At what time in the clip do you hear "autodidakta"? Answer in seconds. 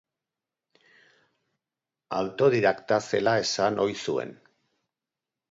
2.21-2.99